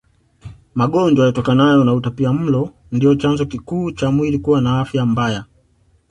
Magonjwa 0.75 1.25
yatokanayo 1.27 1.83
na 1.83 1.93
utapiamlo 1.93 2.73
ndio 2.91 3.15
chanzo 3.15 3.45
kikuu 3.45 3.91
cha 3.91 4.11
mwili 4.11 4.39
kuwa 4.39 4.61
na 4.61 4.79
afya 4.79 5.05
mbaya 5.05 5.45